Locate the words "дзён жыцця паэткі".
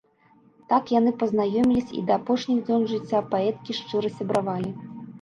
2.65-3.71